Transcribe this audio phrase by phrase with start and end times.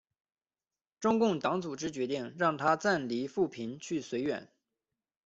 [0.99, 4.51] 中共党组织决定让他暂离阜平去绥远。